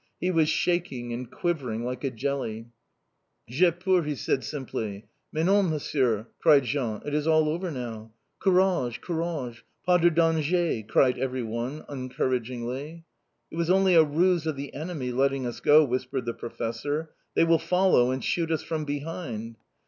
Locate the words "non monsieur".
5.45-6.25